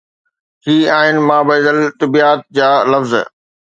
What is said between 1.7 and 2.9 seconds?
الطبعيات جا